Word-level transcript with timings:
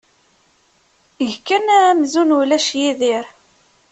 Eg 1.25 1.33
kan 1.47 1.65
amzun 1.89 2.35
ulac 2.39 2.67
Yidir. 2.79 3.25